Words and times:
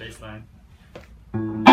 baseline. 0.00 1.69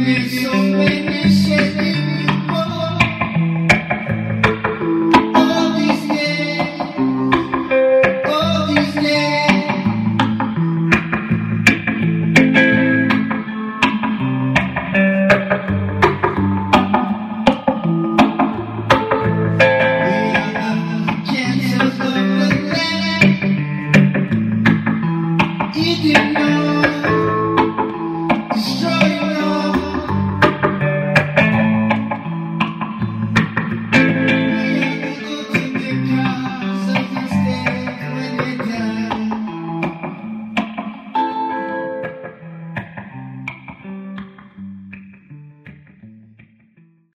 Amen. 0.00 0.49